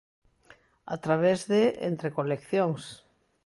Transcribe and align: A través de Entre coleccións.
A 0.95 0.97
través 1.03 1.39
de 1.53 1.61
Entre 1.89 2.09
coleccións. 2.17 2.83